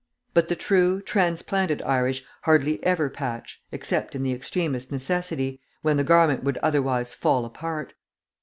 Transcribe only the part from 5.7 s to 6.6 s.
when the garment would